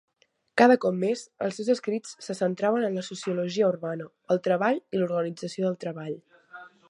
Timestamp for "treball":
4.49-4.83, 5.85-6.19